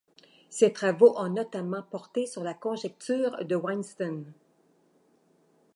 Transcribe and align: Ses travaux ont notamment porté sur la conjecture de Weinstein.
Ses 0.49 0.73
travaux 0.73 1.13
ont 1.19 1.29
notamment 1.29 1.83
porté 1.83 2.25
sur 2.25 2.43
la 2.43 2.55
conjecture 2.55 3.45
de 3.45 3.55
Weinstein. 3.55 4.33